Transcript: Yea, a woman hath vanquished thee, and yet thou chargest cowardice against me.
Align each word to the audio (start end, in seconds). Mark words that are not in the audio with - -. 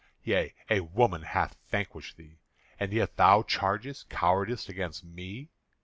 Yea, 0.23 0.55
a 0.67 0.79
woman 0.79 1.21
hath 1.21 1.55
vanquished 1.69 2.17
thee, 2.17 2.39
and 2.79 2.91
yet 2.91 3.17
thou 3.17 3.43
chargest 3.43 4.09
cowardice 4.09 4.67
against 4.67 5.03
me. 5.03 5.51